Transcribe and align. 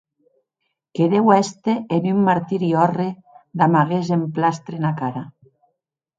Que 0.99 1.09
deu 1.11 1.29
èster 1.35 1.75
en 1.97 2.07
un 2.13 2.23
martiri 2.29 2.71
òrre 2.85 3.07
damb 3.63 3.79
aguest 3.83 4.17
emplastre 4.19 4.81
ena 4.81 4.95
cara. 5.05 5.25